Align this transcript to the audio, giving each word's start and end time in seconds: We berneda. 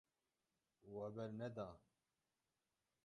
We 0.93 1.05
berneda. 1.15 1.69